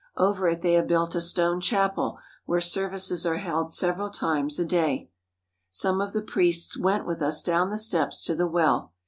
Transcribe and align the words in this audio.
Over 0.17 0.47
it 0.47 0.63
they 0.63 0.73
have 0.73 0.87
built 0.87 1.13
a 1.13 1.21
stone 1.21 1.61
chapel 1.61 2.17
where 2.47 2.59
services 2.59 3.23
are 3.27 3.37
held 3.37 3.71
several 3.71 4.09
times 4.09 4.59
every 4.59 4.67
day. 4.67 5.11
Some 5.69 6.01
of 6.01 6.11
the 6.11 6.23
priests 6.23 6.75
went 6.75 7.05
with 7.05 7.21
us 7.21 7.43
down 7.43 7.69
the 7.69 7.77
steps 7.77 8.23
to 8.23 8.33
the 8.33 8.47
well. 8.47 8.93